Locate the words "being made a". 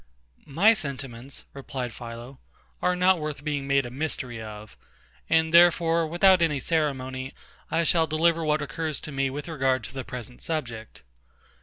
3.43-3.91